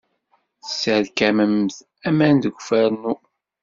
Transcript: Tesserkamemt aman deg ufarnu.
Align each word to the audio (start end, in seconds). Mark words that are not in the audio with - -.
Tesserkamemt 0.61 1.75
aman 2.07 2.35
deg 2.43 2.55
ufarnu. 2.59 3.13